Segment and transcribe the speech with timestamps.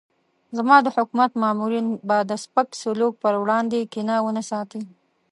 [0.57, 4.81] زما د حکومت مامورین به د سپک سلوک پر وړاندې کینه ونه ساتي.